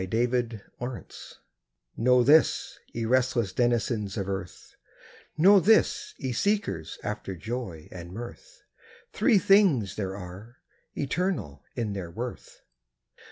[0.09, 0.25] THREE
[0.81, 1.37] THINGS
[1.95, 4.73] Know this, ye restless denizens of earth,
[5.37, 8.63] Know this, ye seekers after joy and mirth,
[9.13, 10.57] Three things there are,
[10.95, 12.61] eternal in their worth.